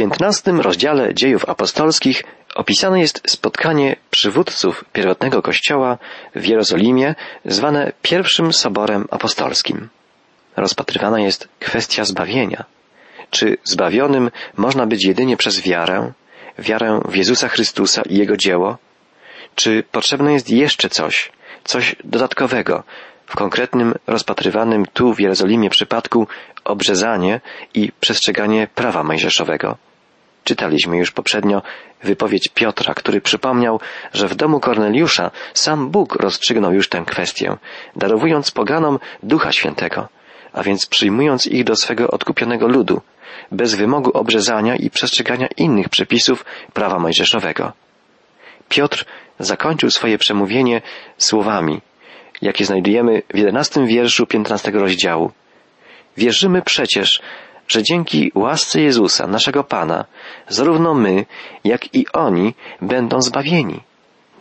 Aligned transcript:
piętnastym 0.00 0.60
rozdziale 0.60 1.14
dziejów 1.14 1.48
apostolskich 1.48 2.24
opisane 2.54 3.00
jest 3.00 3.22
spotkanie 3.26 3.96
przywódców 4.10 4.84
pierwotnego 4.92 5.42
kościoła 5.42 5.98
w 6.34 6.46
Jerozolimie, 6.46 7.14
zwane 7.44 7.92
pierwszym 8.02 8.52
soborem 8.52 9.06
apostolskim. 9.10 9.88
Rozpatrywana 10.56 11.20
jest 11.20 11.48
kwestia 11.58 12.04
zbawienia. 12.04 12.64
Czy 13.30 13.56
zbawionym 13.64 14.30
można 14.56 14.86
być 14.86 15.04
jedynie 15.04 15.36
przez 15.36 15.60
wiarę, 15.60 16.12
wiarę 16.58 17.00
w 17.04 17.16
Jezusa 17.16 17.48
Chrystusa 17.48 18.02
i 18.02 18.16
Jego 18.16 18.36
dzieło? 18.36 18.78
Czy 19.54 19.82
potrzebne 19.92 20.32
jest 20.32 20.50
jeszcze 20.50 20.88
coś, 20.88 21.32
coś 21.64 21.96
dodatkowego, 22.04 22.82
w 23.26 23.36
konkretnym 23.36 23.94
rozpatrywanym 24.06 24.86
tu 24.86 25.14
w 25.14 25.20
Jerozolimie 25.20 25.70
przypadku 25.70 26.26
obrzezanie 26.64 27.40
i 27.74 27.92
przestrzeganie 28.00 28.68
prawa 28.74 29.02
mojżeszowego? 29.02 29.89
Czytaliśmy 30.50 30.96
już 30.96 31.10
poprzednio 31.10 31.62
wypowiedź 32.02 32.48
Piotra, 32.54 32.94
który 32.94 33.20
przypomniał, 33.20 33.80
że 34.12 34.28
w 34.28 34.34
domu 34.34 34.60
Korneliusza 34.60 35.30
sam 35.54 35.90
Bóg 35.90 36.14
rozstrzygnął 36.14 36.72
już 36.72 36.88
tę 36.88 37.02
kwestię, 37.06 37.56
darowując 37.96 38.50
poganom 38.50 38.98
Ducha 39.22 39.52
Świętego, 39.52 40.08
a 40.52 40.62
więc 40.62 40.86
przyjmując 40.86 41.46
ich 41.46 41.64
do 41.64 41.76
swego 41.76 42.08
odkupionego 42.08 42.68
ludu, 42.68 43.00
bez 43.52 43.74
wymogu 43.74 44.10
obrzezania 44.10 44.76
i 44.76 44.90
przestrzegania 44.90 45.48
innych 45.56 45.88
przepisów 45.88 46.44
prawa 46.72 46.98
mojżeszowego. 46.98 47.72
Piotr 48.68 49.04
zakończył 49.38 49.90
swoje 49.90 50.18
przemówienie 50.18 50.82
słowami, 51.18 51.80
jakie 52.42 52.64
znajdujemy 52.64 53.22
w 53.34 53.38
jedenastym 53.38 53.86
wierszu 53.86 54.26
piętnastego 54.26 54.80
rozdziału. 54.80 55.32
Wierzymy 56.16 56.62
przecież, 56.62 57.22
że 57.70 57.82
dzięki 57.82 58.32
łasce 58.34 58.80
Jezusa, 58.80 59.26
naszego 59.26 59.64
Pana, 59.64 60.04
zarówno 60.48 60.94
my, 60.94 61.26
jak 61.64 61.94
i 61.94 62.06
oni 62.12 62.54
będą 62.82 63.22
zbawieni. 63.22 63.80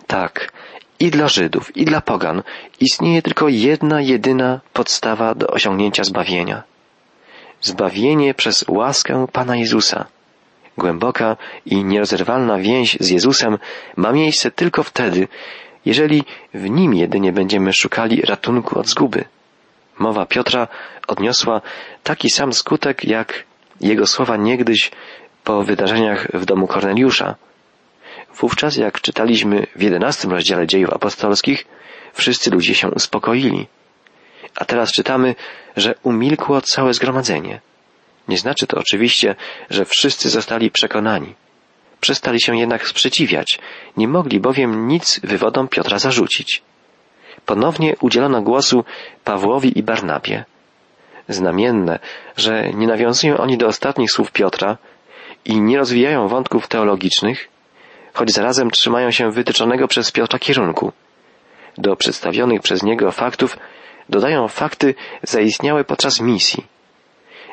Tak, 0.08 0.52
i 1.00 1.12
dla 1.12 1.28
Żydów, 1.28 1.78
i 1.78 1.86
dla 1.86 2.02
Pogan 2.02 2.44
istnieje 2.80 3.22
tylko 3.22 3.48
jedna, 3.48 4.02
jedyna 4.02 4.60
podstawa 4.74 5.36
do 5.36 5.48
osiągnięcia 5.48 6.04
zbawienia. 6.04 6.64
Zbawienie 7.62 8.34
przez 8.34 8.66
łaskę 8.68 9.28
Pana 9.32 9.56
Jezusa. 9.56 10.06
Głęboka 10.78 11.38
i 11.66 11.84
nierozerwalna 11.84 12.58
więź 12.58 12.98
z 13.00 13.10
Jezusem 13.10 13.58
ma 13.96 14.12
miejsce 14.12 14.52
tylko 14.52 14.84
wtedy, 14.84 15.28
jeżeli 15.86 16.24
w 16.54 16.70
Nim 16.70 16.94
jedynie 16.94 17.32
będziemy 17.32 17.74
szukali 17.74 18.22
ratunku 18.22 18.80
od 18.80 18.88
zguby. 18.88 19.26
Mowa 20.00 20.26
Piotra 20.26 20.68
odniosła 21.08 21.62
taki 22.04 22.30
sam 22.30 22.54
skutek 22.54 23.04
jak 23.04 23.44
jego 23.82 24.08
słowa 24.08 24.38
niegdyś 24.38 24.92
po 25.44 25.64
wydarzeniach 25.64 26.28
w 26.34 26.46
domu 26.46 26.68
Korneliusza. 26.68 27.36
Wówczas, 28.36 28.78
jak 28.78 29.02
czytaliśmy 29.02 29.68
w 29.76 29.82
jedenastym 29.82 30.32
rozdziale 30.32 30.68
dziejów 30.68 30.94
apostolskich, 30.94 31.66
wszyscy 32.14 32.52
ludzie 32.52 32.76
się 32.76 32.88
uspokoili. 32.88 33.68
A 34.56 34.66
teraz 34.66 34.92
czytamy, 34.92 35.36
że 35.78 35.96
umilkło 36.04 36.62
całe 36.62 36.94
zgromadzenie. 36.94 37.62
Nie 38.28 38.38
znaczy 38.38 38.68
to 38.68 38.78
oczywiście, 38.78 39.36
że 39.70 39.86
wszyscy 39.86 40.30
zostali 40.30 40.72
przekonani. 40.72 41.36
Przestali 42.00 42.42
się 42.42 42.58
jednak 42.58 42.88
sprzeciwiać, 42.88 43.60
nie 43.98 44.08
mogli 44.08 44.40
bowiem 44.40 44.88
nic 44.88 45.20
wywodom 45.24 45.68
Piotra 45.68 46.00
zarzucić. 46.00 46.62
Ponownie 47.50 47.96
udzielono 48.02 48.42
głosu 48.42 48.84
Pawłowi 49.24 49.80
i 49.80 49.84
Barnabie. 49.84 50.46
Znamienne, 51.30 52.00
że 52.38 52.70
nie 52.74 52.88
nawiązują 52.88 53.38
oni 53.38 53.58
do 53.58 53.68
ostatnich 53.68 54.12
słów 54.12 54.32
Piotra 54.32 54.78
i 55.46 55.62
nie 55.62 55.78
rozwijają 55.78 56.28
wątków 56.28 56.68
teologicznych, 56.68 57.48
choć 58.14 58.32
zarazem 58.32 58.72
trzymają 58.72 59.12
się 59.12 59.32
wytyczonego 59.32 59.88
przez 59.88 60.12
Piotra 60.12 60.40
kierunku. 60.40 60.92
Do 61.78 61.96
przedstawionych 61.96 62.62
przez 62.62 62.84
niego 62.84 63.12
faktów 63.12 63.58
dodają 64.10 64.48
fakty 64.48 64.96
zaistniałe 65.24 65.84
podczas 65.84 66.22
misji. 66.22 66.66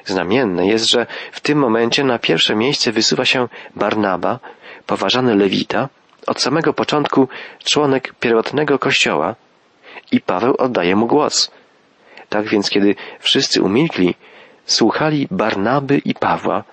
Znamienne 0.04 0.66
jest, 0.66 0.90
że 0.90 1.06
w 1.32 1.40
tym 1.40 1.58
momencie 1.58 2.04
na 2.04 2.18
pierwsze 2.18 2.56
miejsce 2.56 2.92
wysuwa 2.92 3.24
się 3.24 3.48
Barnaba, 3.76 4.38
poważany 4.86 5.34
lewita, 5.34 5.88
od 6.26 6.40
samego 6.40 6.72
początku 6.72 7.28
członek 7.64 8.14
pierwotnego 8.20 8.78
kościoła 8.78 9.34
i 10.12 10.20
Paweł 10.20 10.54
oddaje 10.58 10.96
mu 10.96 11.06
głos. 11.06 11.50
Tak 12.28 12.48
więc, 12.48 12.70
kiedy 12.70 12.94
wszyscy 13.20 13.62
umilkli, 13.62 14.14
słuchali 14.66 15.28
Barnaby 15.30 15.98
i 15.98 16.14
Pawła, 16.14 16.64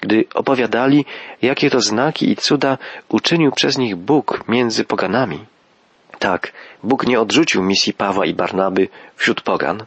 gdy 0.00 0.24
opowiadali, 0.34 1.04
jakie 1.42 1.70
to 1.70 1.80
znaki 1.80 2.30
i 2.30 2.36
cuda 2.36 2.78
uczynił 3.08 3.52
przez 3.52 3.78
nich 3.78 3.96
Bóg 3.96 4.44
między 4.48 4.84
poganami. 4.84 5.44
Tak, 6.18 6.52
Bóg 6.82 7.06
nie 7.06 7.20
odrzucił 7.20 7.62
misji 7.62 7.92
Pawła 7.92 8.26
i 8.26 8.34
Barnaby 8.34 8.88
wśród 9.16 9.40
pogan. 9.40 9.84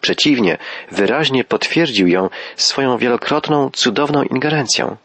Przeciwnie, 0.00 0.58
wyraźnie 0.90 1.44
potwierdził 1.44 2.08
ją 2.08 2.28
swoją 2.56 2.98
wielokrotną, 2.98 3.70
cudowną 3.70 4.22
ingerencją. 4.22 4.96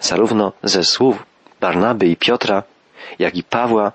Zarówno 0.00 0.52
ze 0.62 0.84
słów 0.84 1.26
Barnaby 1.60 2.06
i 2.06 2.16
Piotra, 2.16 2.62
jak 3.18 3.36
i 3.36 3.42
Pawła 3.42 3.92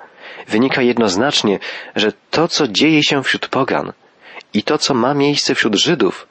wynika 0.47 0.81
jednoznacznie, 0.81 1.59
że 1.95 2.11
to, 2.31 2.47
co 2.47 2.67
dzieje 2.67 3.03
się 3.03 3.23
wśród 3.23 3.47
pogan 3.47 3.93
i 4.53 4.63
to, 4.63 4.77
co 4.77 4.93
ma 4.93 5.13
miejsce 5.13 5.55
wśród 5.55 5.75
Żydów, 5.75 6.27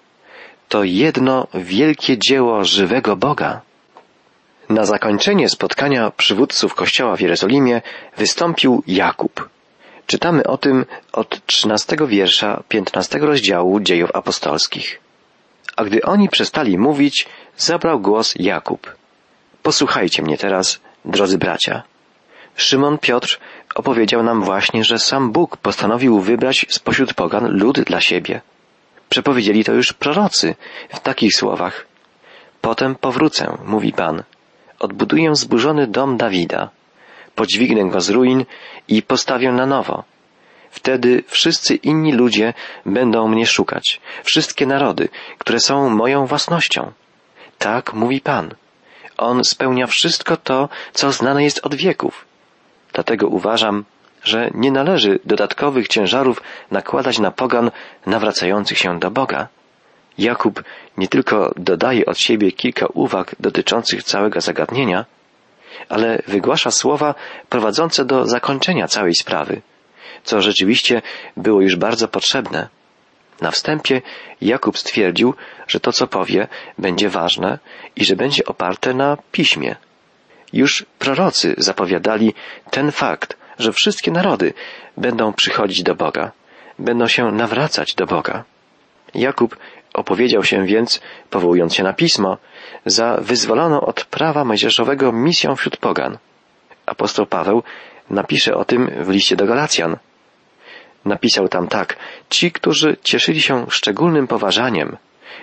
to 0.69 0.85
jedno 0.85 1.47
wielkie 1.55 2.19
dzieło 2.19 2.65
żywego 2.65 3.17
Boga. 3.17 3.61
Na 4.69 4.85
zakończenie 4.85 5.49
spotkania 5.49 6.11
przywódców 6.11 6.75
Kościoła 6.75 7.17
w 7.17 7.21
Jerozolimie 7.21 7.83
wystąpił 8.17 8.83
Jakub. 8.87 9.49
Czytamy 10.07 10.45
o 10.45 10.57
tym 10.59 10.87
od 11.13 11.47
trzynastego 11.47 12.07
wiersza 12.07 12.63
piętnastego 12.69 13.27
rozdziału 13.27 13.81
dziejów 13.81 14.11
apostolskich. 14.15 15.01
A 15.77 15.85
gdy 15.85 16.03
oni 16.03 16.29
przestali 16.29 16.79
mówić, 16.79 17.27
zabrał 17.57 18.01
głos 18.01 18.35
Jakub. 18.37 18.97
Posłuchajcie 19.63 20.23
mnie 20.23 20.39
teraz, 20.39 20.81
drodzy 21.05 21.39
bracia. 21.39 21.83
Szymon 22.57 22.99
Piotr 22.99 23.39
opowiedział 23.79 24.23
nam 24.23 24.43
właśnie, 24.43 24.85
że 24.85 24.99
sam 24.99 25.33
Bóg 25.33 25.57
postanowił 25.57 26.21
wybrać 26.21 26.67
spośród 26.69 27.15
pogan 27.15 27.47
lud 27.61 27.81
dla 27.81 28.01
siebie. 28.01 28.41
Przepowiedzieli 29.09 29.65
to 29.65 29.73
już 29.73 29.93
prorocy 29.93 30.55
w 30.89 31.01
takich 31.01 31.33
słowach. 31.37 31.87
Potem 32.61 32.95
powrócę, 32.95 33.59
mówi 33.65 33.93
Pan. 33.93 34.23
Odbuduję 34.79 35.35
zburzony 35.35 35.87
dom 35.87 36.17
Dawida. 36.17 36.71
Podźwignę 37.35 37.91
go 37.91 38.01
z 38.01 38.11
ruin 38.11 38.45
i 38.89 39.03
postawię 39.03 39.53
na 39.53 39.67
nowo. 39.67 40.05
Wtedy 40.71 41.23
wszyscy 41.27 41.75
inni 41.75 42.13
ludzie 42.13 42.55
będą 42.87 43.29
mnie 43.29 43.47
szukać, 43.47 44.01
wszystkie 44.25 44.67
narody, 44.67 45.09
które 45.39 45.61
są 45.61 45.91
moją 45.91 46.27
własnością. 46.27 46.93
Tak 47.59 47.95
mówi 47.95 48.21
Pan. 48.21 48.55
On 49.17 49.45
spełnia 49.45 49.87
wszystko 49.87 50.37
to, 50.37 50.69
co 50.93 51.13
znane 51.13 51.45
jest 51.45 51.67
od 51.67 51.75
wieków. 51.75 52.28
Dlatego 52.93 53.27
uważam, 53.29 53.85
że 54.25 54.51
nie 54.55 54.73
należy 54.73 55.19
dodatkowych 55.25 55.89
ciężarów 55.89 56.43
nakładać 56.71 57.19
na 57.19 57.31
pogan 57.31 57.71
nawracających 58.07 58.79
się 58.79 58.99
do 58.99 59.11
Boga. 59.11 59.49
Jakub 60.19 60.63
nie 60.97 61.09
tylko 61.09 61.53
dodaje 61.57 62.07
od 62.07 62.19
siebie 62.19 62.53
kilka 62.53 62.87
uwag 62.95 63.35
dotyczących 63.41 64.03
całego 64.03 64.41
zagadnienia, 64.41 65.05
ale 65.89 66.23
wygłasza 66.27 66.71
słowa 66.71 67.15
prowadzące 67.49 68.05
do 68.05 68.27
zakończenia 68.27 68.89
całej 68.89 69.15
sprawy, 69.15 69.63
co 70.25 70.41
rzeczywiście 70.41 71.03
było 71.37 71.61
już 71.61 71.77
bardzo 71.77 72.09
potrzebne. 72.09 72.69
Na 73.41 73.51
wstępie 73.51 74.03
Jakub 74.41 74.79
stwierdził, 74.79 75.35
że 75.67 75.81
to, 75.81 75.93
co 75.93 76.07
powie, 76.07 76.49
będzie 76.79 77.09
ważne 77.09 77.59
i 77.97 78.05
że 78.05 78.17
będzie 78.17 78.45
oparte 78.45 78.95
na 78.95 79.17
piśmie. 79.33 79.77
Już 80.53 80.87
prorocy 80.99 81.55
zapowiadali 81.59 82.35
ten 82.71 82.93
fakt, 82.93 83.37
że 83.59 83.73
wszystkie 83.73 84.11
narody 84.11 84.53
będą 84.97 85.33
przychodzić 85.33 85.83
do 85.83 85.95
Boga, 85.95 86.33
będą 86.79 87.07
się 87.07 87.33
nawracać 87.33 87.95
do 87.95 88.07
Boga. 88.07 88.45
Jakub 89.15 89.57
opowiedział 89.95 90.45
się 90.45 90.65
więc, 90.65 91.01
powołując 91.31 91.75
się 91.75 91.83
na 91.83 91.93
pismo, 91.93 92.39
za 92.87 93.17
wyzwoloną 93.21 93.81
od 93.81 94.05
prawa 94.05 94.45
mojżeszowego 94.45 95.13
misją 95.13 95.57
wśród 95.57 95.77
pogan. 95.77 96.19
Apostoł 96.87 97.27
Paweł 97.27 97.63
napisze 98.11 98.55
o 98.55 98.65
tym 98.65 98.91
w 99.05 99.09
liście 99.09 99.37
do 99.37 99.47
Galacjan. 99.47 99.97
Napisał 101.05 101.49
tam 101.49 101.69
tak, 101.69 101.97
ci, 102.31 102.53
którzy 102.53 102.97
cieszyli 103.03 103.43
się 103.43 103.67
szczególnym 103.71 104.27
poważaniem, 104.27 104.97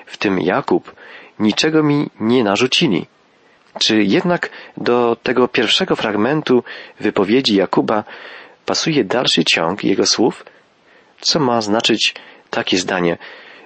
w 0.05 0.17
tym 0.17 0.39
Jakub, 0.41 0.95
niczego 1.39 1.83
mi 1.83 2.09
nie 2.19 2.43
narzucili. 2.43 3.07
Czy 3.79 4.03
jednak 4.03 4.49
do 4.77 5.17
tego 5.23 5.47
pierwszego 5.47 5.95
fragmentu 5.95 6.63
wypowiedzi 6.99 7.55
Jakuba 7.55 8.03
pasuje 8.65 9.03
dalszy 9.03 9.43
ciąg 9.43 9.83
jego 9.83 10.05
słów? 10.05 10.45
Co 11.21 11.39
ma 11.39 11.61
znaczyć 11.61 12.15
takie 12.49 12.77
zdanie? 12.77 13.17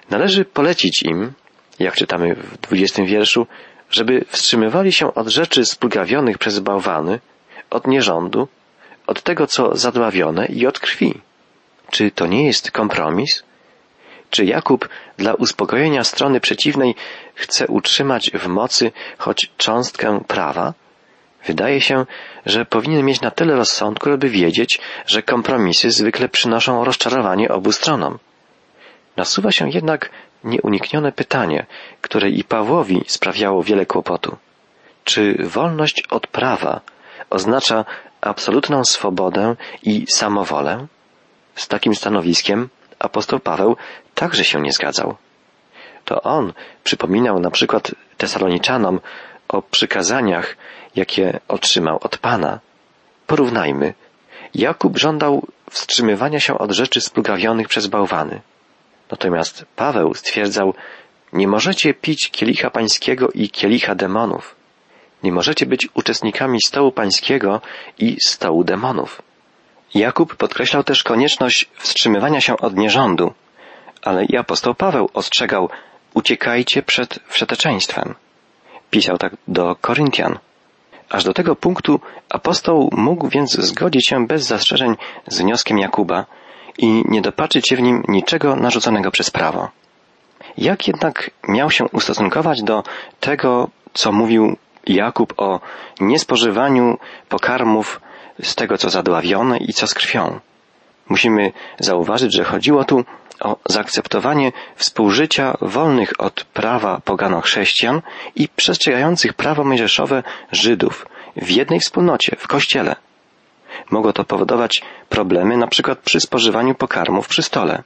Należy 0.09 0.45
polecić 0.45 1.03
im, 1.03 1.33
jak 1.79 1.95
czytamy 1.95 2.35
w 2.35 2.57
dwudziestym 2.57 3.06
wierszu, 3.06 3.47
żeby 3.89 4.25
wstrzymywali 4.27 4.91
się 4.91 5.13
od 5.13 5.27
rzeczy 5.27 5.65
splugawionych 5.65 6.38
przez 6.38 6.59
bałwany, 6.59 7.19
od 7.69 7.88
nierządu, 7.88 8.47
od 9.07 9.21
tego, 9.21 9.47
co 9.47 9.75
zadławione 9.75 10.45
i 10.45 10.67
od 10.67 10.79
krwi. 10.79 11.21
Czy 11.91 12.11
to 12.11 12.27
nie 12.27 12.45
jest 12.45 12.71
kompromis? 12.71 13.44
Czy 14.29 14.45
Jakub 14.45 14.89
dla 15.17 15.33
uspokojenia 15.33 16.03
strony 16.03 16.39
przeciwnej 16.39 16.95
chce 17.35 17.67
utrzymać 17.67 18.31
w 18.31 18.47
mocy 18.47 18.91
choć 19.17 19.51
cząstkę 19.57 20.21
prawa? 20.27 20.73
Wydaje 21.45 21.81
się, 21.81 22.05
że 22.45 22.65
powinien 22.65 23.05
mieć 23.05 23.21
na 23.21 23.31
tyle 23.31 23.55
rozsądku, 23.55 24.11
aby 24.11 24.29
wiedzieć, 24.29 24.79
że 25.05 25.23
kompromisy 25.23 25.91
zwykle 25.91 26.29
przynoszą 26.29 26.85
rozczarowanie 26.85 27.49
obu 27.49 27.71
stronom. 27.71 28.19
Nasuwa 29.17 29.51
się 29.51 29.69
jednak 29.69 30.09
nieuniknione 30.43 31.11
pytanie, 31.11 31.65
które 32.01 32.29
i 32.29 32.43
Pawłowi 32.43 33.03
sprawiało 33.07 33.63
wiele 33.63 33.85
kłopotu. 33.85 34.37
Czy 35.03 35.37
wolność 35.43 36.03
od 36.09 36.27
prawa 36.27 36.81
oznacza 37.29 37.85
absolutną 38.21 38.85
swobodę 38.85 39.55
i 39.83 40.05
samowolę? 40.09 40.87
Z 41.55 41.67
takim 41.67 41.95
stanowiskiem 41.95 42.69
apostoł 42.99 43.39
Paweł 43.39 43.77
także 44.15 44.43
się 44.43 44.61
nie 44.61 44.71
zgadzał. 44.71 45.15
To 46.05 46.21
on 46.21 46.53
przypominał 46.83 47.39
na 47.39 47.51
przykład 47.51 47.91
Tesaloniczanom 48.17 48.99
o 49.47 49.61
przykazaniach, 49.61 50.57
jakie 50.95 51.39
otrzymał 51.47 51.97
od 52.01 52.17
Pana. 52.17 52.59
Porównajmy. 53.27 53.93
Jakub 54.55 54.97
żądał 54.97 55.47
wstrzymywania 55.69 56.39
się 56.39 56.57
od 56.57 56.71
rzeczy 56.71 57.01
splugawionych 57.01 57.67
przez 57.67 57.87
bałwany. 57.87 58.41
Natomiast 59.11 59.65
Paweł 59.75 60.13
stwierdzał, 60.13 60.73
nie 61.33 61.47
możecie 61.47 61.93
pić 61.93 62.31
kielicha 62.31 62.69
pańskiego 62.69 63.29
i 63.33 63.49
kielicha 63.49 63.95
demonów. 63.95 64.55
Nie 65.23 65.31
możecie 65.31 65.65
być 65.65 65.87
uczestnikami 65.93 66.59
stołu 66.65 66.91
pańskiego 66.91 67.61
i 67.99 68.17
stołu 68.21 68.63
demonów. 68.63 69.21
Jakub 69.94 70.36
podkreślał 70.36 70.83
też 70.83 71.03
konieczność 71.03 71.69
wstrzymywania 71.77 72.41
się 72.41 72.57
od 72.57 72.75
nierządu, 72.75 73.33
ale 74.01 74.25
i 74.25 74.38
apostoł 74.38 74.75
Paweł 74.75 75.09
ostrzegał, 75.13 75.69
uciekajcie 76.13 76.81
przed 76.81 77.19
wszeteczeństwem. 77.27 78.15
Pisał 78.89 79.18
tak 79.18 79.33
do 79.47 79.75
Koryntian. 79.81 80.39
Aż 81.09 81.24
do 81.24 81.33
tego 81.33 81.56
punktu 81.56 82.00
apostoł 82.30 82.89
mógł 82.91 83.27
więc 83.27 83.51
zgodzić 83.51 84.07
się 84.07 84.27
bez 84.27 84.44
zastrzeżeń 84.44 84.95
z 85.27 85.41
wnioskiem 85.41 85.77
Jakuba 85.77 86.25
i 86.77 87.03
nie 87.06 87.21
dopatrzyć 87.21 87.69
się 87.69 87.75
w 87.75 87.81
nim 87.81 88.03
niczego 88.07 88.56
narzuconego 88.56 89.12
przez 89.12 89.31
prawo. 89.31 89.69
Jak 90.57 90.88
jednak 90.88 91.31
miał 91.47 91.71
się 91.71 91.85
ustosunkować 91.92 92.63
do 92.63 92.83
tego, 93.19 93.69
co 93.94 94.12
mówił 94.12 94.57
Jakub 94.88 95.33
o 95.38 95.59
niespożywaniu 96.00 96.97
pokarmów 97.30 98.01
z 98.44 98.56
tego, 98.56 98.77
co 98.77 98.89
zadławione 98.89 99.57
i 99.57 99.74
co 99.74 99.88
z 99.88 99.94
krwią? 99.94 100.39
Musimy 101.09 101.51
zauważyć, 101.80 102.33
że 102.33 102.44
chodziło 102.44 102.83
tu 102.83 103.06
o 103.39 103.57
zaakceptowanie 103.65 104.51
współżycia 104.75 105.57
wolnych 105.62 106.13
od 106.18 106.44
prawa 106.44 107.01
pogano-chrześcijan 107.06 108.01
i 108.36 108.47
przestrzegających 108.47 109.33
prawo 109.33 109.63
mojżeszowe 109.63 110.24
Żydów 110.51 111.07
w 111.36 111.50
jednej 111.50 111.80
wspólnocie, 111.80 112.36
w 112.39 112.47
kościele. 112.47 112.95
Mogło 113.91 114.13
to 114.13 114.24
powodować 114.24 114.81
problemy 115.09 115.57
na 115.57 115.68
przykład 115.68 116.00
przy 116.00 116.19
spożywaniu 116.19 116.75
pokarmów 116.75 117.27
przy 117.27 117.44
stole. 117.44 117.83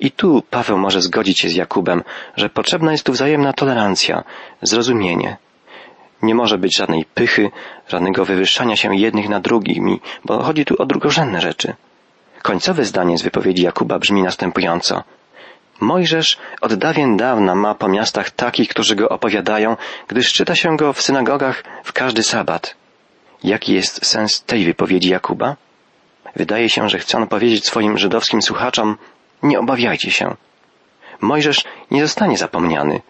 I 0.00 0.10
tu 0.10 0.42
Paweł 0.50 0.78
może 0.78 1.02
zgodzić 1.02 1.40
się 1.40 1.48
z 1.48 1.54
Jakubem, 1.54 2.02
że 2.36 2.50
potrzebna 2.50 2.92
jest 2.92 3.04
tu 3.04 3.12
wzajemna 3.12 3.52
tolerancja, 3.52 4.24
zrozumienie. 4.62 5.36
Nie 6.22 6.34
może 6.34 6.58
być 6.58 6.76
żadnej 6.76 7.04
pychy, 7.04 7.50
żadnego 7.88 8.24
wywyższania 8.24 8.76
się 8.76 8.96
jednych 8.96 9.28
na 9.28 9.40
drugimi, 9.40 10.00
bo 10.24 10.42
chodzi 10.42 10.64
tu 10.64 10.82
o 10.82 10.86
drugorzędne 10.86 11.40
rzeczy. 11.40 11.74
Końcowe 12.42 12.84
zdanie 12.84 13.18
z 13.18 13.22
wypowiedzi 13.22 13.62
Jakuba 13.62 13.98
brzmi 13.98 14.22
następująco. 14.22 15.02
Mojżesz 15.80 16.38
od 16.60 16.74
dawien 16.74 17.16
dawna 17.16 17.54
ma 17.54 17.74
po 17.74 17.88
miastach 17.88 18.30
takich, 18.30 18.68
którzy 18.68 18.96
go 18.96 19.08
opowiadają, 19.08 19.76
gdyż 20.08 20.32
czyta 20.32 20.54
się 20.54 20.76
go 20.76 20.92
w 20.92 21.02
synagogach 21.02 21.64
w 21.84 21.92
każdy 21.92 22.22
sabat. 22.22 22.74
Jaki 23.44 23.74
jest 23.74 24.06
sens 24.06 24.42
tej 24.42 24.64
wypowiedzi 24.64 25.08
Jakuba? 25.08 25.56
Wydaje 26.36 26.70
się, 26.70 26.88
że 26.88 26.98
chce 26.98 27.18
on 27.18 27.26
powiedzieć 27.26 27.66
swoim 27.66 27.98
żydowskim 27.98 28.42
słuchaczom, 28.42 28.96
nie 29.42 29.60
obawiajcie 29.60 30.10
się. 30.10 30.36
Mojżesz 31.20 31.64
nie 31.90 32.02
zostanie 32.02 32.38
zapomniany. 32.38 33.00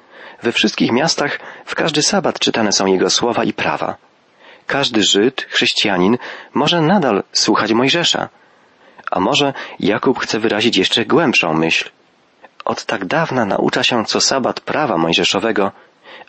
We 0.42 0.52
wszystkich 0.52 0.92
miastach 0.92 1.38
w 1.64 1.74
każdy 1.74 2.02
sabat 2.02 2.38
czytane 2.38 2.72
są 2.72 2.86
jego 2.86 3.10
słowa 3.10 3.44
i 3.44 3.52
prawa. 3.52 3.96
Każdy 4.66 5.02
Żyd, 5.02 5.46
chrześcijanin 5.50 6.18
może 6.54 6.80
nadal 6.80 7.22
słuchać 7.32 7.72
Mojżesza. 7.72 8.28
A 9.10 9.20
może 9.20 9.52
Jakub 9.80 10.18
chce 10.18 10.38
wyrazić 10.38 10.76
jeszcze 10.76 11.06
głębszą 11.06 11.54
myśl. 11.54 11.90
Od 12.64 12.84
tak 12.84 13.04
dawna 13.04 13.44
naucza 13.44 13.82
się 13.82 14.04
co 14.04 14.20
sabat 14.20 14.60
prawa 14.60 14.98
mojżeszowego, 14.98 15.72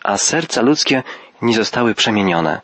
a 0.02 0.18
serca 0.18 0.62
ludzkie 0.62 1.02
nie 1.42 1.54
zostały 1.54 1.94
przemienione. 1.94 2.60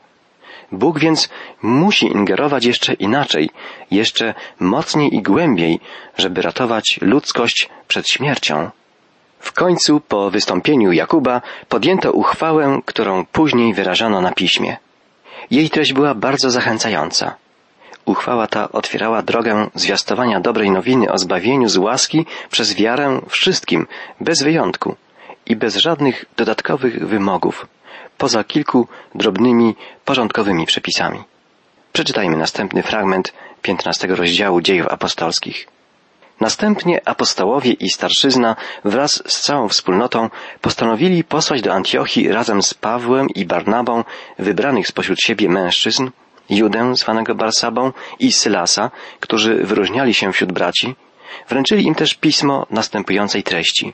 Bóg 0.73 0.99
więc 0.99 1.29
musi 1.63 2.07
ingerować 2.07 2.65
jeszcze 2.65 2.93
inaczej, 2.93 3.51
jeszcze 3.91 4.35
mocniej 4.61 5.15
i 5.15 5.23
głębiej, 5.23 5.81
żeby 6.19 6.43
ratować 6.43 6.99
ludzkość 7.03 7.69
przed 7.89 8.09
śmiercią. 8.09 8.71
W 9.41 9.53
końcu, 9.53 10.01
po 10.01 10.31
wystąpieniu 10.31 10.93
Jakuba, 10.93 11.43
podjęto 11.69 12.13
uchwałę, 12.13 12.81
którą 12.85 13.25
później 13.27 13.75
wyrażano 13.75 14.21
na 14.21 14.33
piśmie. 14.33 14.77
Jej 15.51 15.71
treść 15.71 15.93
była 15.93 16.15
bardzo 16.15 16.51
zachęcająca. 16.51 17.35
Uchwała 18.05 18.47
ta 18.47 18.73
otwierała 18.73 19.23
drogę 19.23 19.71
zwiastowania 19.75 20.41
dobrej 20.41 20.71
nowiny 20.71 21.13
o 21.13 21.19
zbawieniu 21.19 21.69
z 21.69 21.77
łaski 21.77 22.27
przez 22.51 22.75
wiarę 22.75 23.21
wszystkim, 23.29 23.87
bez 24.21 24.43
wyjątku 24.43 24.97
i 25.47 25.57
bez 25.57 25.77
żadnych 25.77 26.25
dodatkowych 26.37 27.09
wymogów, 27.09 27.67
poza 28.19 28.45
kilku 28.45 28.89
drobnymi, 29.15 29.77
porządkowymi 30.05 30.67
przepisami. 30.67 31.19
Przeczytajmy 31.93 32.37
następny 32.37 32.83
fragment 32.83 33.33
piętnastego 33.63 34.17
rozdziału 34.17 34.61
dziejów 34.61 34.87
apostolskich. 34.89 35.67
Następnie 36.41 37.09
apostołowie 37.09 37.73
i 37.73 37.91
starszyzna 37.91 38.57
wraz 38.85 39.23
z 39.27 39.41
całą 39.41 39.69
wspólnotą 39.69 40.31
postanowili 40.61 41.25
posłać 41.25 41.63
do 41.63 41.73
Antiochii 41.73 42.29
razem 42.29 42.63
z 42.63 42.75
Pawłem 42.75 43.29
i 43.35 43.45
Barnabą 43.45 44.05
wybranych 44.39 44.87
spośród 44.87 45.21
siebie 45.21 45.49
mężczyzn, 45.49 46.11
Judę 46.51 46.97
zwanego 46.97 47.35
Barsabą 47.35 47.93
i 48.19 48.33
Sylasa, 48.33 48.91
którzy 49.21 49.55
wyróżniali 49.55 50.15
się 50.15 50.33
wśród 50.33 50.53
braci, 50.53 50.95
wręczyli 51.49 51.87
im 51.87 51.95
też 51.95 52.15
pismo 52.15 52.67
następującej 52.71 53.43
treści. 53.43 53.93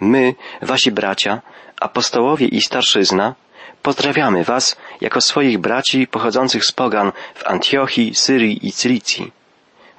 My, 0.00 0.34
wasi 0.62 0.92
bracia, 0.92 1.42
apostołowie 1.80 2.46
i 2.46 2.60
starszyzna, 2.60 3.34
pozdrawiamy 3.82 4.44
was 4.44 4.76
jako 5.00 5.20
swoich 5.20 5.58
braci 5.58 6.06
pochodzących 6.06 6.64
z 6.64 6.72
pogan 6.72 7.12
w 7.34 7.46
Antiochii, 7.46 8.14
Syrii 8.14 8.66
i 8.66 8.72
Cylicji. 8.72 9.32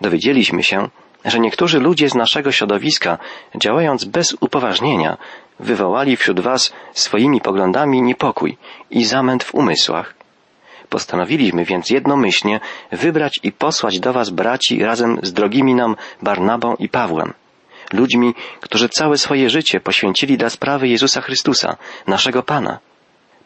Dowiedzieliśmy 0.02 0.64
się, 0.64 0.90
że 1.26 1.40
niektórzy 1.40 1.80
ludzie 1.80 2.10
z 2.10 2.16
naszego 2.16 2.52
środowiska, 2.52 3.18
działając 3.56 4.06
bez 4.06 4.38
upoważnienia, 4.40 5.18
wywołali 5.60 6.18
wśród 6.18 6.40
was 6.40 6.74
swoimi 6.94 7.42
poglądami 7.42 8.02
niepokój 8.02 8.58
i 8.92 9.06
zamęt 9.06 9.44
w 9.44 9.56
umysłach. 9.56 10.14
Postanowiliśmy 10.90 11.66
więc 11.66 11.90
jednomyślnie 11.90 12.60
wybrać 12.92 13.40
i 13.44 13.52
posłać 13.52 14.00
do 14.00 14.14
was 14.14 14.30
braci 14.30 14.84
razem 14.84 15.20
z 15.24 15.34
drogimi 15.34 15.76
nam 15.76 15.96
Barnabą 16.22 16.76
i 16.76 16.90
Pawłem, 16.90 17.34
ludźmi, 17.94 18.34
którzy 18.62 18.90
całe 18.90 19.18
swoje 19.18 19.50
życie 19.50 19.80
poświęcili 19.80 20.38
dla 20.38 20.50
sprawy 20.50 20.88
Jezusa 20.88 21.22
Chrystusa, 21.22 21.78
naszego 22.08 22.44
Pana. 22.44 22.80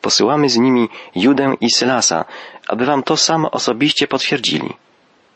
Posyłamy 0.01 0.49
z 0.49 0.57
nimi 0.57 0.89
Judę 1.15 1.53
i 1.61 1.71
Sylasa, 1.71 2.25
aby 2.67 2.85
wam 2.85 3.03
to 3.03 3.17
samo 3.17 3.51
osobiście 3.51 4.07
potwierdzili. 4.07 4.73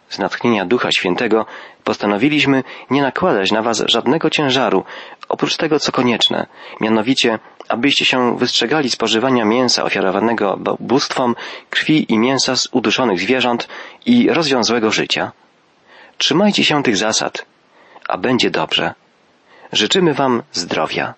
Z 0.10 0.20
natchnienia 0.20 0.66
Ducha 0.66 0.90
Świętego 0.92 1.46
postanowiliśmy 1.84 2.64
nie 2.90 3.02
nakładać 3.02 3.52
na 3.52 3.62
was 3.62 3.84
żadnego 3.88 4.30
ciężaru, 4.30 4.84
oprócz 5.30 5.58
tego, 5.58 5.80
co 5.80 5.92
konieczne, 5.92 6.48
mianowicie 6.82 7.40
abyście 7.68 8.06
się 8.06 8.38
wystrzegali 8.38 8.90
spożywania 8.90 9.46
mięsa 9.46 9.84
ofiarowanego 9.84 10.60
bóstwom, 10.80 11.36
krwi 11.70 12.14
i 12.14 12.18
mięsa 12.18 12.56
z 12.56 12.68
uduszonych 12.72 13.20
zwierząt 13.20 13.68
i 14.06 14.30
rozwiązłego 14.30 14.92
życia. 14.92 15.32
Trzymajcie 16.18 16.64
się 16.64 16.84
tych 16.84 16.98
zasad, 16.98 17.46
a 18.08 18.18
będzie 18.18 18.50
dobrze. 18.50 18.94
Życzymy 19.72 20.14
Wam 20.14 20.44
zdrowia. 20.52 21.14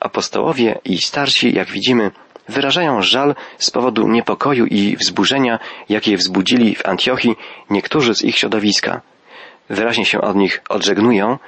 Apostołowie 0.00 0.78
i 0.84 0.98
starsi, 0.98 1.54
jak 1.54 1.68
widzimy, 1.68 2.10
wyrażają 2.48 3.02
żal 3.02 3.34
z 3.58 3.70
powodu 3.70 4.08
niepokoju 4.08 4.66
i 4.66 4.96
wzburzenia, 4.96 5.58
jakie 5.88 6.16
wzbudzili 6.16 6.74
w 6.74 6.86
Antiochii 6.86 7.36
niektórzy 7.70 8.14
z 8.14 8.22
ich 8.22 8.38
środowiska. 8.38 9.00
Wyraźnie 9.70 10.04
się 10.04 10.20
od 10.20 10.36
nich 10.36 10.62
odżegnują 10.68 11.38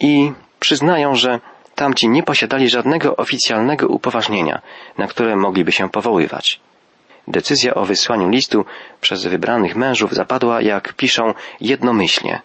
i 0.00 0.32
przyznają, 0.60 1.14
że 1.14 1.40
Tamci 1.74 2.08
nie 2.08 2.22
posiadali 2.22 2.68
żadnego 2.68 3.16
oficjalnego 3.16 3.88
upoważnienia, 3.88 4.60
na 4.98 5.06
które 5.06 5.36
mogliby 5.36 5.72
się 5.72 5.90
powoływać. 5.90 6.60
Decyzja 7.28 7.74
o 7.74 7.84
wysłaniu 7.84 8.28
listu 8.28 8.64
przez 9.00 9.26
wybranych 9.26 9.76
mężów 9.76 10.12
zapadła, 10.12 10.62
jak 10.62 10.92
piszą, 10.92 11.34
jednomyślnie. 11.60 12.40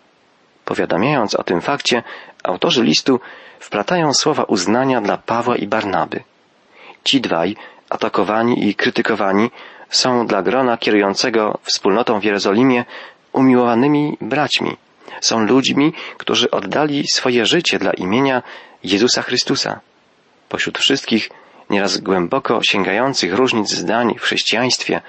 Powiadamiając 0.65 1.35
o 1.35 1.43
tym 1.43 1.61
fakcie, 1.61 2.03
autorzy 2.43 2.83
listu 2.83 3.19
wplatają 3.59 4.13
słowa 4.13 4.43
uznania 4.43 5.01
dla 5.01 5.17
Pawła 5.17 5.55
i 5.55 5.67
Barnaby. 5.67 6.23
Ci 7.03 7.21
dwaj, 7.21 7.55
atakowani 7.89 8.67
i 8.67 8.75
krytykowani, 8.75 9.51
są 9.89 10.27
dla 10.27 10.41
grona 10.41 10.77
kierującego 10.77 11.57
wspólnotą 11.63 12.19
w 12.19 12.23
Jerozolimie 12.23 12.85
umiłowanymi 13.33 14.17
braćmi. 14.21 14.77
Są 15.21 15.39
ludźmi, 15.39 15.93
którzy 16.17 16.51
oddali 16.51 17.07
swoje 17.07 17.45
życie 17.45 17.79
dla 17.79 17.91
imienia 17.93 18.43
Jezusa 18.83 19.21
Chrystusa. 19.21 19.79
Pośród 20.49 20.77
wszystkich 20.77 21.29
nieraz 21.69 21.97
głęboko 21.97 22.59
sięgających 22.63 23.33
różnic 23.33 23.69
zdań 23.69 24.15
w 24.17 24.21
chrześcijaństwie, 24.21 25.01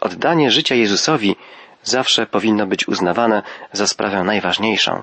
oddanie 0.00 0.50
życia 0.50 0.74
Jezusowi 0.74 1.36
zawsze 1.82 2.26
powinno 2.26 2.66
być 2.66 2.88
uznawane 2.88 3.42
za 3.72 3.86
sprawę 3.86 4.24
najważniejszą. 4.24 5.02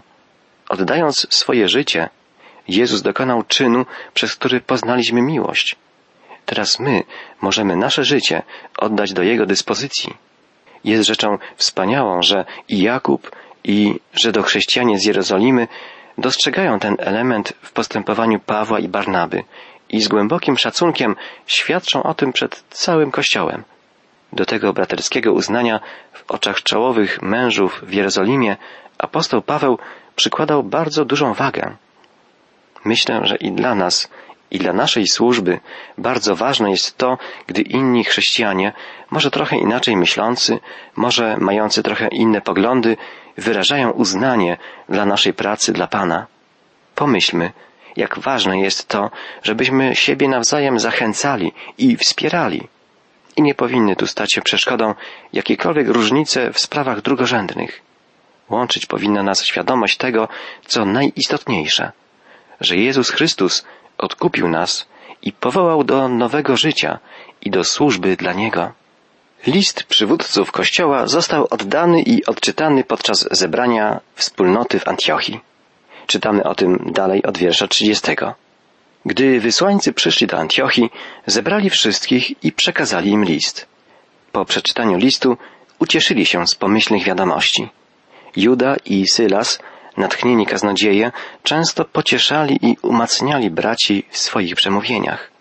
Oddając 0.70 1.28
swoje 1.30 1.70
życie, 1.70 2.10
Jezus 2.68 3.02
dokonał 3.02 3.44
czynu, 3.44 3.86
przez 4.14 4.36
który 4.36 4.62
poznaliśmy 4.62 5.22
miłość. 5.22 5.76
Teraz 6.46 6.80
my 6.80 7.04
możemy 7.42 7.76
nasze 7.76 8.04
życie 8.04 8.44
oddać 8.78 9.14
do 9.14 9.24
Jego 9.24 9.46
dyspozycji. 9.46 10.14
Jest 10.84 11.08
rzeczą 11.08 11.38
wspaniałą, 11.56 12.22
że 12.22 12.46
i 12.70 12.82
Jakub, 12.82 13.32
i 13.64 14.00
Żydochrześcijanie 14.14 15.00
z 15.00 15.06
Jerozolimy 15.06 15.68
dostrzegają 16.18 16.80
ten 16.80 16.96
element 17.00 17.54
w 17.62 17.72
postępowaniu 17.72 18.40
Pawła 18.40 18.80
i 18.80 18.88
Barnaby 18.88 19.44
i 19.90 20.02
z 20.02 20.08
głębokim 20.08 20.58
szacunkiem 20.58 21.16
świadczą 21.48 22.04
o 22.04 22.14
tym 22.14 22.34
przed 22.34 22.64
całym 22.70 23.12
Kościołem. 23.12 23.64
Do 24.34 24.46
tego 24.46 24.74
braterskiego 24.74 25.34
uznania 25.34 25.80
w 26.14 26.32
oczach 26.32 26.64
czołowych 26.64 27.22
mężów 27.22 27.82
w 27.84 27.94
Jerozolimie 27.94 28.58
apostoł 28.98 29.42
Paweł 29.42 29.78
przykładał 30.16 30.64
bardzo 30.64 31.06
dużą 31.06 31.34
wagę. 31.34 31.76
Myślę, 32.86 33.22
że 33.24 33.36
i 33.36 33.52
dla 33.52 33.76
nas, 33.76 34.10
i 34.52 34.60
dla 34.60 34.74
naszej 34.74 35.08
służby 35.08 35.60
bardzo 35.98 36.36
ważne 36.36 36.72
jest 36.72 36.98
to, 36.98 37.18
gdy 37.48 37.62
inni 37.62 38.04
chrześcijanie, 38.04 38.74
może 39.12 39.32
trochę 39.32 39.58
inaczej 39.58 39.98
myślący, 39.98 40.60
może 40.96 41.38
mający 41.38 41.84
trochę 41.84 42.08
inne 42.08 42.42
poglądy, 42.42 42.98
wyrażają 43.38 43.92
uznanie 43.92 44.58
dla 44.90 45.06
naszej 45.06 45.34
pracy 45.34 45.74
dla 45.74 45.88
Pana. 45.88 46.28
Pomyślmy, 46.96 47.52
jak 47.96 48.20
ważne 48.20 48.60
jest 48.60 48.88
to, 48.88 49.12
żebyśmy 49.44 49.96
siebie 49.96 50.28
nawzajem 50.28 50.80
zachęcali 50.80 51.52
i 51.78 51.98
wspierali. 51.98 52.68
I 53.36 53.42
nie 53.42 53.56
powinny 53.56 53.96
tu 53.96 54.08
stać 54.08 54.34
się 54.34 54.42
przeszkodą 54.42 54.94
jakiekolwiek 55.34 55.88
różnice 55.88 56.54
w 56.54 56.60
sprawach 56.60 57.02
drugorzędnych. 57.02 57.82
Łączyć 58.50 58.86
powinna 58.86 59.24
nas 59.24 59.46
świadomość 59.46 59.98
tego, 59.98 60.28
co 60.66 60.86
najistotniejsze, 60.86 61.92
że 62.62 62.76
Jezus 62.76 63.10
Chrystus 63.10 63.66
odkupił 63.98 64.48
nas 64.48 64.88
i 65.22 65.32
powołał 65.32 65.84
do 65.84 66.10
nowego 66.10 66.58
życia 66.58 67.00
i 67.42 67.50
do 67.50 67.64
służby 67.64 68.16
dla 68.16 68.34
Niego. 68.34 68.72
List 69.48 69.84
przywódców 69.84 70.52
Kościoła 70.52 71.08
został 71.08 71.48
oddany 71.50 72.02
i 72.02 72.26
odczytany 72.26 72.84
podczas 72.84 73.28
zebrania 73.32 74.00
wspólnoty 74.16 74.80
w 74.80 74.88
Antiochii. 74.88 75.40
Czytamy 76.08 76.44
o 76.44 76.56
tym 76.56 76.92
dalej 76.92 77.24
od 77.24 77.38
wiersza 77.38 77.68
30. 77.68 78.12
Gdy 79.06 79.40
wysłańcy 79.40 79.94
przyszli 79.94 80.28
do 80.28 80.38
Antiochii, 80.38 80.90
zebrali 81.26 81.70
wszystkich 81.70 82.44
i 82.44 82.52
przekazali 82.52 83.10
im 83.12 83.26
list. 83.26 83.68
Po 84.32 84.46
przeczytaniu 84.46 84.98
listu 84.98 85.38
ucieszyli 85.80 86.26
się 86.26 86.48
z 86.48 86.56
pomyślnych 86.56 87.04
wiadomości. 87.04 87.70
Juda 88.36 88.76
i 88.86 89.08
Sylas, 89.08 89.60
natchnieni 89.98 90.46
kaznodzieje, 90.46 91.12
często 91.44 91.86
pocieszali 91.86 92.60
i 92.62 92.78
umacniali 92.82 93.50
braci 93.50 94.04
w 94.10 94.18
swoich 94.18 94.56
przemówieniach. 94.56 95.39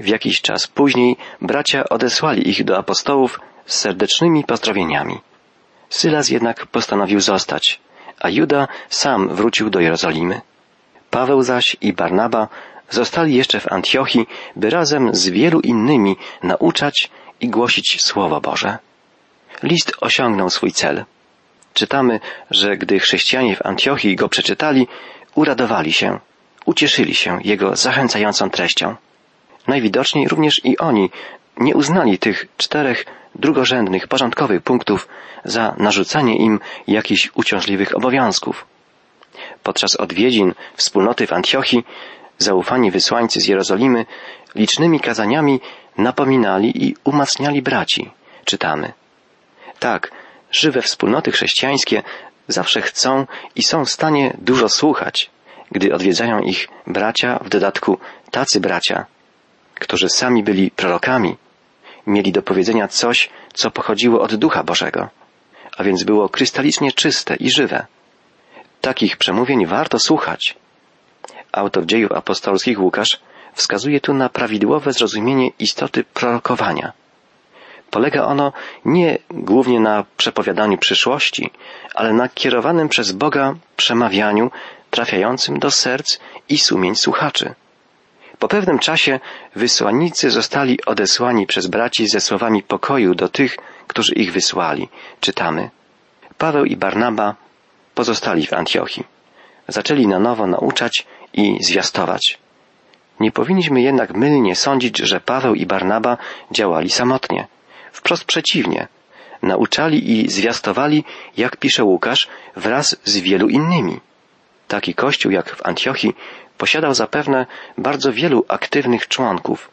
W 0.00 0.06
jakiś 0.06 0.40
czas 0.40 0.66
później 0.66 1.16
bracia 1.40 1.84
odesłali 1.88 2.48
ich 2.48 2.64
do 2.64 2.78
apostołów 2.78 3.40
z 3.66 3.78
serdecznymi 3.78 4.44
pozdrowieniami. 4.44 5.20
Sylas 5.88 6.28
jednak 6.28 6.66
postanowił 6.66 7.20
zostać, 7.20 7.80
a 8.20 8.28
Juda 8.30 8.68
sam 8.88 9.28
wrócił 9.28 9.70
do 9.70 9.80
Jerozolimy. 9.80 10.40
Paweł 11.10 11.42
zaś 11.42 11.76
i 11.80 11.92
Barnaba 11.92 12.48
zostali 12.90 13.34
jeszcze 13.34 13.60
w 13.60 13.72
Antiochii, 13.72 14.26
by 14.56 14.70
razem 14.70 15.14
z 15.14 15.28
wielu 15.28 15.60
innymi 15.60 16.16
nauczać 16.42 17.10
i 17.40 17.48
głosić 17.48 18.02
Słowo 18.02 18.40
Boże. 18.40 18.78
List 19.62 19.92
osiągnął 20.00 20.50
swój 20.50 20.72
cel. 20.72 21.04
Czytamy, 21.74 22.20
że 22.50 22.76
gdy 22.76 22.98
chrześcijanie 22.98 23.56
w 23.56 23.66
Antiochii 23.66 24.16
go 24.16 24.28
przeczytali, 24.28 24.88
uradowali 25.34 25.92
się, 25.92 26.18
ucieszyli 26.64 27.14
się 27.14 27.38
jego 27.44 27.76
zachęcającą 27.76 28.50
treścią. 28.50 28.96
Najwidoczniej 29.66 30.28
również 30.28 30.64
i 30.64 30.78
oni 30.78 31.10
nie 31.56 31.74
uznali 31.74 32.18
tych 32.18 32.46
czterech 32.56 33.06
drugorzędnych, 33.34 34.08
porządkowych 34.08 34.62
punktów 34.62 35.08
za 35.44 35.74
narzucanie 35.78 36.36
im 36.36 36.60
jakichś 36.86 37.30
uciążliwych 37.34 37.96
obowiązków. 37.96 38.66
Podczas 39.62 39.96
odwiedzin 39.96 40.54
wspólnoty 40.74 41.26
w 41.26 41.32
Antiochii 41.32 41.84
zaufani 42.38 42.90
wysłańcy 42.90 43.40
z 43.40 43.48
Jerozolimy 43.48 44.06
licznymi 44.54 45.00
kazaniami 45.00 45.60
napominali 45.98 46.84
i 46.84 46.96
umacniali 47.04 47.62
braci, 47.62 48.10
czytamy. 48.44 48.92
Tak, 49.78 50.10
żywe 50.50 50.82
wspólnoty 50.82 51.32
chrześcijańskie 51.32 52.02
zawsze 52.48 52.82
chcą 52.82 53.26
i 53.56 53.62
są 53.62 53.84
w 53.84 53.90
stanie 53.90 54.36
dużo 54.38 54.68
słuchać, 54.68 55.30
gdy 55.70 55.94
odwiedzają 55.94 56.40
ich 56.40 56.68
bracia, 56.86 57.38
w 57.44 57.48
dodatku 57.48 57.98
tacy 58.30 58.60
bracia, 58.60 59.06
którzy 59.80 60.08
sami 60.08 60.42
byli 60.42 60.70
prorokami, 60.70 61.36
mieli 62.06 62.32
do 62.32 62.42
powiedzenia 62.42 62.88
coś, 62.88 63.30
co 63.54 63.70
pochodziło 63.70 64.20
od 64.20 64.34
Ducha 64.34 64.62
Bożego, 64.62 65.08
a 65.76 65.84
więc 65.84 66.04
było 66.04 66.28
krystalicznie 66.28 66.92
czyste 66.92 67.36
i 67.36 67.50
żywe. 67.50 67.86
Takich 68.80 69.16
przemówień 69.16 69.66
warto 69.66 69.98
słuchać. 69.98 70.56
Autor 71.52 71.86
dziejów 71.86 72.12
apostolskich 72.12 72.80
Łukasz 72.80 73.20
wskazuje 73.54 74.00
tu 74.00 74.14
na 74.14 74.28
prawidłowe 74.28 74.92
zrozumienie 74.92 75.50
istoty 75.58 76.04
prorokowania. 76.04 76.92
Polega 77.90 78.24
ono 78.24 78.52
nie 78.84 79.18
głównie 79.30 79.80
na 79.80 80.04
przepowiadaniu 80.16 80.78
przyszłości, 80.78 81.50
ale 81.94 82.12
na 82.12 82.28
kierowanym 82.28 82.88
przez 82.88 83.12
Boga 83.12 83.54
przemawianiu 83.76 84.50
trafiającym 84.90 85.58
do 85.58 85.70
serc 85.70 86.18
i 86.48 86.58
sumień 86.58 86.96
słuchaczy. 86.96 87.54
Po 88.40 88.48
pewnym 88.48 88.78
czasie 88.78 89.20
wysłannicy 89.56 90.30
zostali 90.30 90.84
odesłani 90.86 91.46
przez 91.46 91.66
braci 91.66 92.08
ze 92.08 92.20
słowami 92.20 92.62
pokoju 92.62 93.14
do 93.14 93.28
tych, 93.28 93.56
którzy 93.86 94.14
ich 94.14 94.32
wysłali. 94.32 94.88
Czytamy. 95.20 95.70
Paweł 96.38 96.64
i 96.64 96.76
Barnaba 96.76 97.34
pozostali 97.94 98.46
w 98.46 98.52
Antiochii. 98.52 99.04
Zaczęli 99.68 100.06
na 100.06 100.18
nowo 100.18 100.46
nauczać 100.46 101.06
i 101.32 101.64
zwiastować. 101.64 102.38
Nie 103.20 103.32
powinniśmy 103.32 103.82
jednak 103.82 104.14
mylnie 104.14 104.56
sądzić, 104.56 104.98
że 104.98 105.20
Paweł 105.20 105.54
i 105.54 105.66
Barnaba 105.66 106.16
działali 106.50 106.90
samotnie. 106.90 107.46
Wprost 107.92 108.24
przeciwnie. 108.24 108.88
Nauczali 109.42 110.12
i 110.12 110.30
zwiastowali, 110.30 111.04
jak 111.36 111.56
pisze 111.56 111.84
Łukasz, 111.84 112.28
wraz 112.56 112.96
z 113.04 113.16
wielu 113.16 113.48
innymi. 113.48 114.00
Taki 114.70 114.94
kościół 114.94 115.32
jak 115.32 115.56
w 115.56 115.66
Antiochii 115.66 116.16
posiadał 116.58 116.94
zapewne 116.94 117.46
bardzo 117.78 118.12
wielu 118.12 118.44
aktywnych 118.48 119.08
członków. 119.08 119.70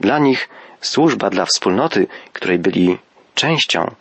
Dla 0.00 0.18
nich 0.18 0.48
służba 0.80 1.30
dla 1.30 1.44
wspólnoty, 1.44 2.06
której 2.32 2.58
byli 2.58 2.98
częścią, 3.34 3.94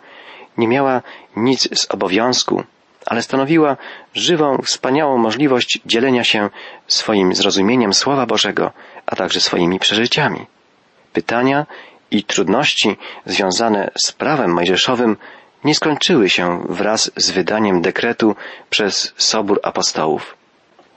nie 0.57 0.67
miała 0.67 1.01
nic 1.35 1.79
z 1.79 1.91
obowiązku, 1.91 2.63
ale 3.05 3.21
stanowiła 3.21 3.77
żywą, 4.13 4.57
wspaniałą 4.63 5.17
możliwość 5.17 5.79
dzielenia 5.85 6.23
się 6.23 6.49
swoim 6.87 7.35
zrozumieniem 7.35 7.93
Słowa 7.93 8.25
Bożego, 8.25 8.71
a 9.05 9.15
także 9.15 9.41
swoimi 9.41 9.79
przeżyciami. 9.79 10.45
Pytania 11.13 11.65
i 12.11 12.23
trudności 12.23 12.97
związane 13.25 13.91
z 14.05 14.11
prawem 14.11 14.53
mojżeszowym 14.53 15.17
nie 15.63 15.75
skończyły 15.75 16.29
się 16.29 16.63
wraz 16.69 17.11
z 17.15 17.31
wydaniem 17.31 17.81
dekretu 17.81 18.35
przez 18.69 19.13
Sobór 19.17 19.59
Apostołów. 19.63 20.37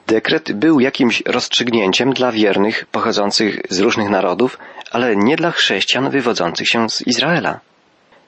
Dekret 0.07 0.53
był 0.53 0.81
jakimś 0.81 1.23
rozstrzygnięciem 1.27 2.13
dla 2.13 2.33
wiernych 2.33 2.87
pochodzących 2.87 3.63
z 3.71 3.81
różnych 3.81 4.09
narodów, 4.09 4.59
ale 4.91 5.17
nie 5.17 5.37
dla 5.37 5.51
chrześcijan 5.51 6.11
wywodzących 6.11 6.69
się 6.69 6.91
z 6.91 7.07
Izraela. 7.07 7.61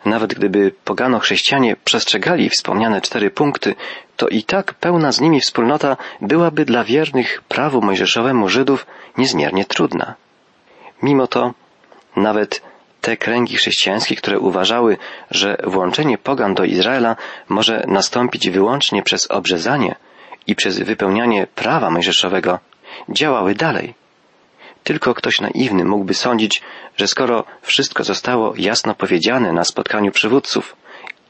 Nawet 0.04 0.34
gdyby 0.34 0.72
pogano 0.84 1.18
chrześcijanie 1.18 1.76
przestrzegali 1.84 2.50
wspomniane 2.50 3.00
cztery 3.00 3.30
punkty, 3.30 3.74
to 4.16 4.28
i 4.28 4.42
tak 4.42 4.74
pełna 4.74 5.12
z 5.12 5.20
nimi 5.20 5.40
wspólnota 5.40 5.96
byłaby 6.20 6.64
dla 6.64 6.84
wiernych 6.84 7.42
prawu 7.48 7.80
mojżeszowemu 7.80 8.48
Żydów 8.48 8.86
niezmiernie 9.18 9.64
trudna. 9.64 10.14
Mimo 11.02 11.26
to 11.26 11.54
nawet 12.16 12.62
te 13.04 13.16
kręgi 13.16 13.56
chrześcijańskie, 13.56 14.16
które 14.16 14.38
uważały, 14.38 14.96
że 15.30 15.56
włączenie 15.64 16.18
pogan 16.18 16.54
do 16.54 16.64
Izraela 16.64 17.16
może 17.48 17.84
nastąpić 17.88 18.50
wyłącznie 18.50 19.02
przez 19.02 19.30
obrzezanie 19.30 19.94
i 20.46 20.54
przez 20.54 20.78
wypełnianie 20.78 21.46
prawa 21.54 21.90
mojżeszowego, 21.90 22.58
działały 23.08 23.54
dalej. 23.54 23.94
Tylko 24.84 25.14
ktoś 25.14 25.40
naiwny 25.40 25.84
mógłby 25.84 26.14
sądzić, 26.14 26.62
że 26.96 27.06
skoro 27.06 27.44
wszystko 27.62 28.04
zostało 28.04 28.54
jasno 28.56 28.94
powiedziane 28.94 29.52
na 29.52 29.64
spotkaniu 29.64 30.12
przywódców 30.12 30.76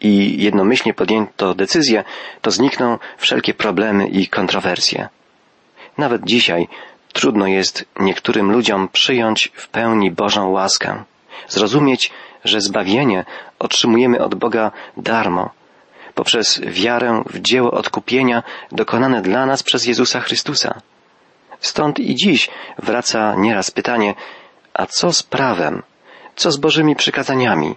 i 0.00 0.42
jednomyślnie 0.42 0.94
podjęto 0.94 1.54
decyzję, 1.54 2.04
to 2.42 2.50
znikną 2.50 2.98
wszelkie 3.18 3.54
problemy 3.54 4.08
i 4.08 4.28
kontrowersje. 4.28 5.08
Nawet 5.98 6.24
dzisiaj 6.24 6.68
trudno 7.12 7.46
jest 7.46 7.84
niektórym 8.00 8.52
ludziom 8.52 8.88
przyjąć 8.88 9.52
w 9.54 9.68
pełni 9.68 10.10
Bożą 10.10 10.50
łaskę, 10.50 11.04
zrozumieć, 11.48 12.10
że 12.44 12.60
zbawienie 12.60 13.24
otrzymujemy 13.58 14.18
od 14.18 14.34
Boga 14.34 14.70
darmo, 14.96 15.50
poprzez 16.14 16.60
wiarę 16.60 17.22
w 17.26 17.40
dzieło 17.40 17.70
odkupienia 17.70 18.42
dokonane 18.72 19.22
dla 19.22 19.46
nas 19.46 19.62
przez 19.62 19.86
Jezusa 19.86 20.20
Chrystusa. 20.20 20.80
Stąd 21.60 21.98
i 21.98 22.14
dziś 22.14 22.50
wraca 22.78 23.34
nieraz 23.34 23.70
pytanie, 23.70 24.14
a 24.74 24.86
co 24.86 25.12
z 25.12 25.22
prawem? 25.22 25.82
Co 26.36 26.50
z 26.50 26.56
Bożymi 26.56 26.96
przykazaniami? 26.96 27.76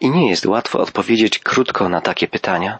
I 0.00 0.10
nie 0.10 0.30
jest 0.30 0.46
łatwo 0.46 0.78
odpowiedzieć 0.78 1.38
krótko 1.38 1.88
na 1.88 2.00
takie 2.00 2.28
pytania. 2.28 2.78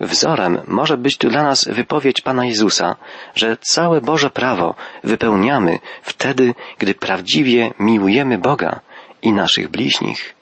Wzorem 0.00 0.60
może 0.66 0.96
być 0.96 1.18
tu 1.18 1.28
dla 1.28 1.42
nas 1.42 1.68
wypowiedź 1.68 2.20
Pana 2.20 2.44
Jezusa, 2.44 2.96
że 3.34 3.56
całe 3.60 4.00
Boże 4.00 4.30
prawo 4.30 4.74
wypełniamy 5.04 5.78
wtedy, 6.02 6.54
gdy 6.78 6.94
prawdziwie 6.94 7.72
miłujemy 7.78 8.38
Boga 8.38 8.80
i 9.22 9.32
naszych 9.32 9.68
bliźnich. 9.68 10.34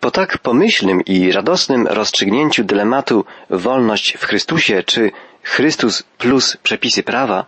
Po 0.00 0.10
tak 0.10 0.38
pomyślnym 0.38 1.04
i 1.04 1.32
radosnym 1.32 1.86
rozstrzygnięciu 1.86 2.64
dylematu 2.64 3.24
wolność 3.50 4.16
w 4.16 4.24
Chrystusie 4.24 4.82
czy 4.82 5.10
Chrystus 5.42 6.02
plus 6.18 6.56
przepisy 6.62 7.02
prawa, 7.02 7.46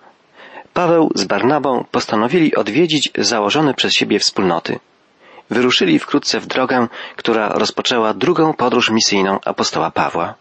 Paweł 0.74 1.10
z 1.14 1.24
Barnabą 1.24 1.84
postanowili 1.90 2.54
odwiedzić 2.54 3.10
założone 3.18 3.74
przez 3.74 3.92
siebie 3.92 4.18
wspólnoty. 4.18 4.78
Wyruszyli 5.50 5.98
wkrótce 5.98 6.40
w 6.40 6.46
drogę, 6.46 6.88
która 7.16 7.48
rozpoczęła 7.48 8.14
drugą 8.14 8.54
podróż 8.54 8.90
misyjną 8.90 9.38
apostoła 9.44 9.90
Pawła. 9.90 10.34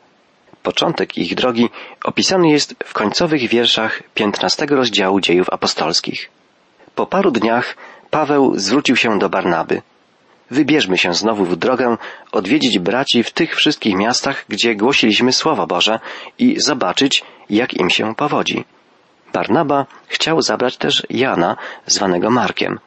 Początek 0.63 1.17
ich 1.17 1.35
drogi 1.35 1.69
opisany 2.03 2.49
jest 2.49 2.75
w 2.85 2.93
końcowych 2.93 3.49
wierszach 3.49 4.03
15 4.13 4.65
rozdziału 4.65 5.19
dziejów 5.19 5.49
apostolskich. 5.49 6.29
Po 6.95 7.05
paru 7.05 7.31
dniach 7.31 7.77
Paweł 8.09 8.53
zwrócił 8.55 8.95
się 8.95 9.19
do 9.19 9.29
Barnaby. 9.29 9.81
Wybierzmy 10.51 10.97
się 10.97 11.13
znowu 11.13 11.45
w 11.45 11.55
drogę 11.55 11.97
odwiedzić 12.31 12.79
braci 12.79 13.23
w 13.23 13.31
tych 13.31 13.55
wszystkich 13.55 13.95
miastach, 13.95 14.45
gdzie 14.49 14.75
głosiliśmy 14.75 15.33
Słowo 15.33 15.67
Boże 15.67 15.99
i 16.39 16.59
zobaczyć, 16.59 17.23
jak 17.49 17.73
im 17.73 17.89
się 17.89 18.15
powodzi. 18.15 18.65
Barnaba 19.33 19.85
chciał 20.07 20.41
zabrać 20.41 20.77
też 20.77 21.03
Jana, 21.09 21.57
zwanego 21.85 22.29
Markiem, 22.29 22.79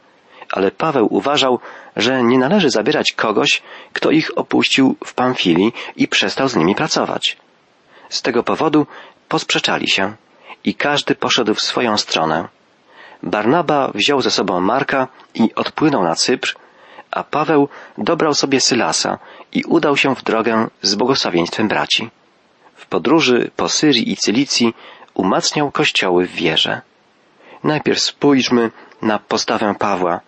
ale 0.51 0.71
Paweł 0.71 1.07
uważał, 1.11 1.59
że 1.97 2.23
nie 2.23 2.39
należy 2.39 2.71
zabierać 2.71 3.13
kogoś, 3.13 3.63
kto 3.93 4.11
ich 4.11 4.39
opuścił 4.39 4.97
w 5.05 5.15
Pamfilii 5.15 5.73
i 5.97 6.09
przestał 6.09 6.49
z 6.49 6.57
nimi 6.57 6.75
pracować. 6.75 7.37
Z 8.09 8.23
tego 8.23 8.43
powodu 8.43 8.87
posprzeczali 9.29 9.89
się 9.89 10.13
i 10.65 10.75
każdy 10.75 11.15
poszedł 11.15 11.55
w 11.55 11.63
swoją 11.63 11.99
stronę. 11.99 12.49
Barnaba 13.23 13.91
wziął 13.95 14.21
ze 14.21 14.31
sobą 14.31 14.61
Marka 14.61 15.09
i 15.35 15.55
odpłynął 15.55 16.05
na 16.05 16.15
Cypr, 16.15 16.57
a 17.15 17.25
Paweł 17.25 17.69
dobrał 17.99 18.35
sobie 18.35 18.61
Sylasa 18.61 19.19
i 19.53 19.65
udał 19.65 19.97
się 19.97 20.15
w 20.15 20.23
drogę 20.23 20.69
z 20.83 20.95
błogosławieństwem 20.95 21.69
braci. 21.69 22.11
W 22.75 22.87
podróży 22.87 23.51
po 23.57 23.69
Syrii 23.69 24.13
i 24.13 24.17
Cylicji 24.17 24.75
umacniał 25.15 25.71
kościoły 25.71 26.27
w 26.27 26.33
wierze. 26.33 26.81
Najpierw 27.65 28.01
spójrzmy 28.01 28.71
na 29.03 29.19
postawę 29.19 29.75
Pawła. 29.79 30.21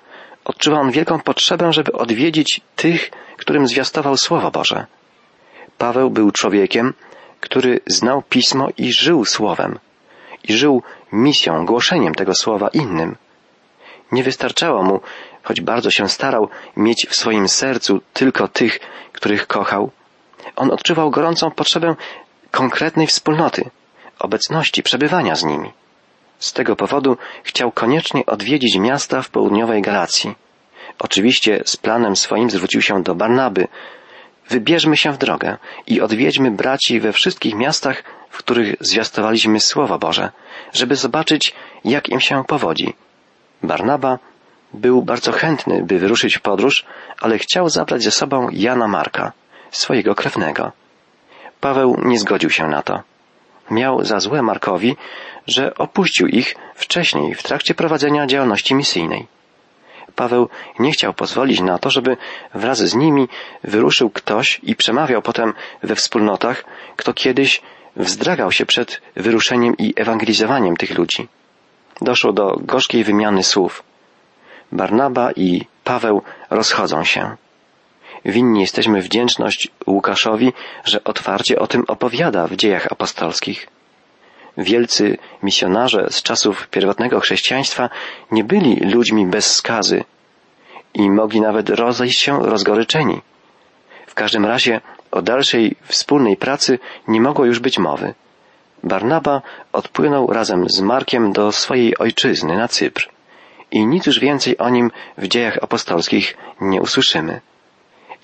Odczuwa 0.44 0.80
on 0.80 0.90
wielką 0.90 1.20
potrzebę, 1.20 1.72
żeby 1.72 1.92
odwiedzić 1.92 2.60
tych, 2.76 3.10
którym 3.36 3.68
zwiastował 3.68 4.16
Słowo 4.16 4.50
Boże. 4.50 4.86
Paweł 5.78 6.10
był 6.10 6.30
człowiekiem, 6.30 6.94
który 7.40 7.80
znał 7.86 8.22
Pismo 8.22 8.68
i 8.76 8.92
żył 8.92 9.24
Słowem. 9.24 9.78
I 10.44 10.52
żył 10.52 10.82
misją, 11.12 11.66
głoszeniem 11.66 12.14
tego 12.14 12.34
Słowa 12.34 12.68
innym. 12.68 13.16
Nie 14.12 14.22
wystarczało 14.22 14.82
mu, 14.82 15.00
choć 15.46 15.60
bardzo 15.60 15.90
się 15.90 16.08
starał, 16.08 16.48
mieć 16.76 17.06
w 17.10 17.16
swoim 17.16 17.48
sercu 17.48 18.00
tylko 18.12 18.48
tych, 18.48 18.80
których 19.12 19.46
kochał. 19.46 19.90
On 20.56 20.70
odczuwał 20.70 21.10
gorącą 21.10 21.50
potrzebę 21.50 21.94
konkretnej 22.50 23.06
wspólnoty, 23.06 23.70
obecności, 24.18 24.82
przebywania 24.82 25.34
z 25.36 25.44
nimi. 25.44 25.72
Z 26.38 26.52
tego 26.52 26.76
powodu 26.76 27.16
chciał 27.42 27.72
koniecznie 27.72 28.26
odwiedzić 28.26 28.78
miasta 28.78 29.22
w 29.22 29.28
południowej 29.30 29.82
Galacji. 29.82 30.34
Oczywiście 30.98 31.62
z 31.64 31.76
planem 31.76 32.16
swoim 32.16 32.50
zwrócił 32.50 32.82
się 32.82 33.02
do 33.02 33.14
Barnaby. 33.14 33.68
Wybierzmy 34.48 34.96
się 34.96 35.12
w 35.12 35.18
drogę 35.18 35.56
i 35.86 36.00
odwiedźmy 36.00 36.50
braci 36.50 37.00
we 37.00 37.12
wszystkich 37.12 37.54
miastach, 37.54 38.04
w 38.30 38.38
których 38.38 38.76
zwiastowaliśmy 38.80 39.60
Słowo 39.60 39.98
Boże, 39.98 40.30
żeby 40.72 40.96
zobaczyć, 40.96 41.54
jak 41.84 42.08
im 42.08 42.20
się 42.20 42.44
powodzi. 42.44 42.94
Barnaba 43.62 44.18
był 44.76 45.02
bardzo 45.02 45.32
chętny, 45.32 45.82
by 45.82 45.98
wyruszyć 45.98 46.36
w 46.36 46.40
podróż, 46.40 46.84
ale 47.20 47.38
chciał 47.38 47.68
zabrać 47.68 48.02
ze 48.02 48.10
sobą 48.10 48.48
Jana 48.52 48.88
Marka, 48.88 49.32
swojego 49.70 50.14
krewnego. 50.14 50.72
Paweł 51.60 51.96
nie 52.04 52.18
zgodził 52.18 52.50
się 52.50 52.66
na 52.66 52.82
to 52.82 53.02
miał 53.70 54.04
za 54.04 54.20
złe 54.20 54.42
Markowi, 54.42 54.96
że 55.46 55.74
opuścił 55.74 56.26
ich 56.26 56.54
wcześniej 56.74 57.34
w 57.34 57.42
trakcie 57.42 57.74
prowadzenia 57.74 58.26
działalności 58.26 58.74
misyjnej. 58.74 59.26
Paweł 60.16 60.48
nie 60.78 60.92
chciał 60.92 61.14
pozwolić 61.14 61.60
na 61.60 61.78
to, 61.78 61.90
żeby 61.90 62.16
wraz 62.54 62.78
z 62.78 62.94
nimi 62.94 63.28
wyruszył 63.64 64.10
ktoś 64.10 64.60
i 64.62 64.76
przemawiał 64.76 65.22
potem 65.22 65.52
we 65.82 65.94
wspólnotach, 65.94 66.64
kto 66.96 67.14
kiedyś 67.14 67.62
wzdragał 67.96 68.52
się 68.52 68.66
przed 68.66 69.00
wyruszeniem 69.16 69.76
i 69.76 69.94
ewangelizowaniem 69.96 70.76
tych 70.76 70.98
ludzi. 70.98 71.28
Doszło 72.00 72.32
do 72.32 72.56
gorzkiej 72.60 73.04
wymiany 73.04 73.42
słów. 73.42 73.82
Barnaba 74.72 75.32
i 75.32 75.66
Paweł 75.84 76.22
rozchodzą 76.50 77.04
się. 77.04 77.36
Winni 78.24 78.60
jesteśmy 78.60 79.02
wdzięczność 79.02 79.68
Łukaszowi, 79.86 80.52
że 80.84 81.04
otwarcie 81.04 81.58
o 81.58 81.66
tym 81.66 81.84
opowiada 81.88 82.46
w 82.46 82.56
dziejach 82.56 82.92
apostolskich. 82.92 83.68
Wielcy 84.58 85.18
misjonarze 85.42 86.06
z 86.10 86.22
czasów 86.22 86.68
pierwotnego 86.68 87.20
chrześcijaństwa 87.20 87.90
nie 88.30 88.44
byli 88.44 88.76
ludźmi 88.76 89.26
bez 89.26 89.54
skazy 89.54 90.04
i 90.94 91.10
mogli 91.10 91.40
nawet 91.40 91.70
rozejść 91.70 92.20
się 92.20 92.40
rozgoryczeni. 92.42 93.20
W 94.06 94.14
każdym 94.14 94.46
razie 94.46 94.80
o 95.10 95.22
dalszej 95.22 95.76
wspólnej 95.84 96.36
pracy 96.36 96.78
nie 97.08 97.20
mogło 97.20 97.44
już 97.44 97.58
być 97.60 97.78
mowy. 97.78 98.14
Barnaba 98.84 99.42
odpłynął 99.72 100.26
razem 100.26 100.68
z 100.68 100.80
Markiem 100.80 101.32
do 101.32 101.52
swojej 101.52 101.98
ojczyzny 101.98 102.56
na 102.56 102.68
Cypr 102.68 103.15
i 103.70 103.86
nic 103.86 104.06
już 104.06 104.20
więcej 104.20 104.58
o 104.58 104.68
nim 104.68 104.90
w 105.18 105.28
dziejach 105.28 105.58
apostolskich 105.62 106.36
nie 106.60 106.82
usłyszymy. 106.82 107.40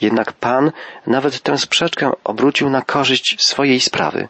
Jednak 0.00 0.32
Pan 0.32 0.72
nawet 1.06 1.40
tę 1.40 1.58
sprzeczkę 1.58 2.10
obrócił 2.24 2.70
na 2.70 2.82
korzyść 2.82 3.36
swojej 3.46 3.80
sprawy. 3.80 4.28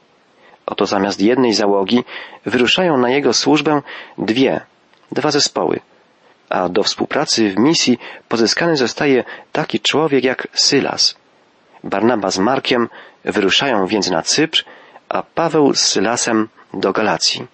Oto 0.67 0.87
zamiast 0.87 1.21
jednej 1.21 1.53
załogi 1.53 2.05
wyruszają 2.47 2.99
na 2.99 3.11
jego 3.11 3.33
służbę 3.33 3.83
dwie, 4.19 4.61
dwa 5.13 5.31
zespoły, 5.31 5.81
a 6.49 6.69
do 6.69 6.83
współpracy 6.83 7.51
w 7.51 7.59
misji 7.59 7.99
pozyskany 8.29 8.77
zostaje 8.77 9.25
taki 9.53 9.81
człowiek 9.81 10.25
jak 10.25 10.49
Sylas. 10.53 11.15
Barnaba 11.85 12.31
z 12.31 12.39
Markiem 12.39 12.89
wyruszają 13.25 13.87
więc 13.87 14.11
na 14.11 14.23
Cypr, 14.23 14.65
a 15.09 15.23
Paweł 15.23 15.75
z 15.75 15.81
Sylasem 15.81 16.49
do 16.75 16.93
Galacji. 16.93 17.47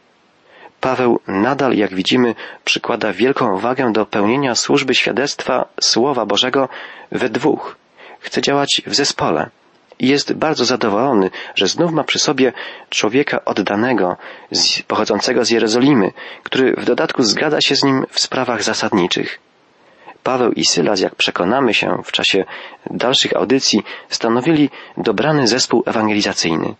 Paweł 0.80 1.20
nadal, 1.26 1.76
jak 1.76 1.94
widzimy, 1.94 2.34
przykłada 2.64 3.12
wielką 3.12 3.58
wagę 3.58 3.92
do 3.92 4.06
pełnienia 4.06 4.54
służby 4.54 4.94
świadectwa 4.94 5.68
Słowa 5.80 6.26
Bożego 6.26 6.68
we 7.12 7.28
dwóch, 7.28 7.76
chce 8.20 8.42
działać 8.42 8.82
w 8.86 8.94
zespole 8.94 9.50
i 9.98 10.08
jest 10.08 10.32
bardzo 10.32 10.64
zadowolony, 10.64 11.30
że 11.54 11.68
znów 11.68 11.92
ma 11.92 12.04
przy 12.04 12.18
sobie 12.18 12.52
człowieka 12.90 13.44
oddanego, 13.44 14.16
pochodzącego 14.86 15.44
z 15.44 15.50
Jerozolimy, 15.50 16.12
który 16.42 16.74
w 16.78 16.84
dodatku 16.84 17.22
zgadza 17.22 17.60
się 17.60 17.76
z 17.76 17.84
nim 17.84 18.06
w 18.10 18.20
sprawach 18.20 18.62
zasadniczych. 18.62 19.38
Paweł 20.22 20.52
i 20.52 20.64
Sylas, 20.64 21.00
jak 21.00 21.14
przekonamy 21.14 21.74
się 21.74 22.02
w 22.04 22.12
czasie 22.12 22.44
dalszych 22.90 23.36
audycji, 23.36 23.82
stanowili 24.08 24.70
dobrany 24.96 25.46
zespół 25.46 25.82
ewangelizacyjny. 25.86 26.74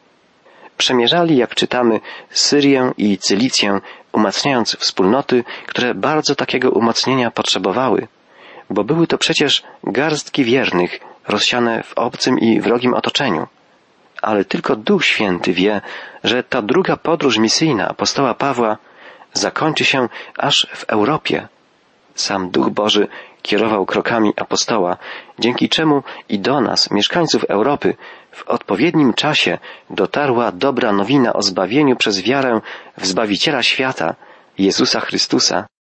Przemierzali, 0.79 1.37
jak 1.37 1.55
czytamy, 1.55 2.01
Syrię 2.31 2.93
i 2.97 3.19
Cylicję, 3.19 3.81
umacniając 4.12 4.77
wspólnoty, 4.77 5.45
które 5.67 5.95
bardzo 5.95 6.35
takiego 6.35 6.71
umocnienia 6.71 7.31
potrzebowały, 7.31 8.09
bo 8.71 8.85
były 8.85 9.07
to 9.07 9.19
przecież 9.19 9.62
garstki 9.85 10.45
wiernych, 10.45 11.01
rozsiane 11.29 11.83
w 11.83 11.93
obcym 11.99 12.38
i 12.38 12.61
wrogim 12.61 12.95
otoczeniu. 12.95 13.47
Ale 14.23 14.45
tylko 14.45 14.77
Duch 14.77 15.05
Święty 15.05 15.53
wie, 15.53 15.81
że 16.25 16.43
ta 16.43 16.62
druga 16.62 16.97
podróż 16.97 17.38
misyjna 17.38 17.88
apostoła 17.88 18.35
Pawła 18.35 18.77
zakończy 19.33 19.85
się 19.85 20.09
aż 20.37 20.67
w 20.75 20.85
Europie. 20.85 21.49
Sam 22.14 22.51
Duch 22.51 22.71
Boży 22.71 23.09
kierował 23.49 23.87
krokami 23.87 24.33
apostoła, 24.37 24.97
dzięki 25.39 25.69
czemu 25.69 26.03
i 26.29 26.39
do 26.39 26.61
nas, 26.61 26.91
mieszkańców 26.91 27.45
Europy, 27.45 27.95
w 28.33 28.49
odpowiednim 28.49 29.15
czasie 29.15 29.59
dotarła 29.91 30.53
dobra 30.53 30.93
nowina 30.93 31.33
o 31.33 31.43
zbawieniu 31.43 31.97
przez 31.97 32.23
wiarę 32.23 32.61
w 32.99 33.07
Zbawiciela 33.07 33.63
świata, 33.63 34.15
Jezusa 34.59 35.01
Chrystusa, 35.01 35.67